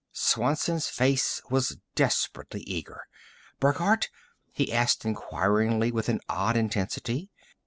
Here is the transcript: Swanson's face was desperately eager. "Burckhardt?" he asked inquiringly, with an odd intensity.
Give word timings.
Swanson's 0.13 0.87
face 0.87 1.43
was 1.51 1.77
desperately 1.93 2.61
eager. 2.61 3.01
"Burckhardt?" 3.59 4.09
he 4.51 4.73
asked 4.73 5.05
inquiringly, 5.05 5.91
with 5.91 6.09
an 6.09 6.19
odd 6.27 6.57
intensity. 6.57 7.29